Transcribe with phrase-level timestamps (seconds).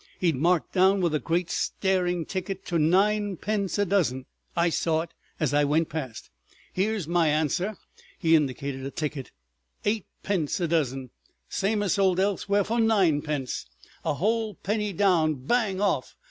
[0.17, 5.53] He'd marked down with a great staring ticket to ninepence a dozen—I saw it as
[5.53, 6.31] I went past.
[6.73, 7.77] Here's my answer!"
[8.17, 9.29] He indicated a ticket.
[9.85, 13.67] "'Eightpence a dozen—same as sold elsewhere for ninepence.'
[14.03, 16.15] A whole penny down, bang off!